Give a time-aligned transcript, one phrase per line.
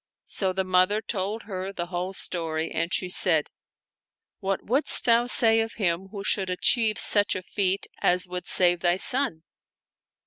[0.25, 3.51] So the mother told her the whole story, and she said,
[4.39, 8.79] "What wouldst thou say of him who should achieve such a feat as would save
[8.79, 9.43] thy son?